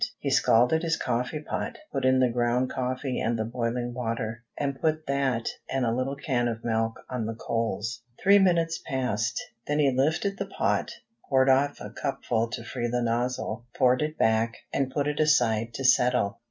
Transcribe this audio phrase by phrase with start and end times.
[0.17, 4.81] He scalded his coffee pot, put in the ground coffee and the boiling water, and
[4.81, 8.01] put that and a little can of milk on the coals.
[8.23, 9.39] Three minutes passed.
[9.67, 10.89] Then he lifted the pot,
[11.29, 15.75] poured off a cupful to free the nozzle, poured it back, and put it aside
[15.75, 16.39] to settle.